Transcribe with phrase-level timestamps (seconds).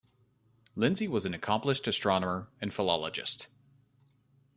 [0.75, 3.49] Lindsay was an accomplished astronomer and philologist.